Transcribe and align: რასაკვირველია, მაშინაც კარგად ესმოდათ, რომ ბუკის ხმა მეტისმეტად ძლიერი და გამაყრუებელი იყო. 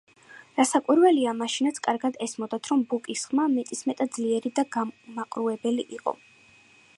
რასაკვირველია, 0.59 1.33
მაშინაც 1.41 1.77
კარგად 1.87 2.17
ესმოდათ, 2.27 2.69
რომ 2.71 2.81
ბუკის 2.95 3.27
ხმა 3.29 3.45
მეტისმეტად 3.59 4.13
ძლიერი 4.17 4.53
და 4.61 4.65
გამაყრუებელი 4.79 5.87
იყო. 6.01 6.17